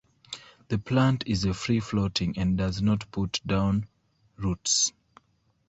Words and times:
The 0.69 0.79
plant 0.79 1.25
is 1.27 1.45
a 1.45 1.53
free-floating 1.53 2.35
and 2.39 2.57
does 2.57 2.81
not 2.81 3.11
put 3.11 3.39
down 3.45 3.87
roots. 4.35 4.93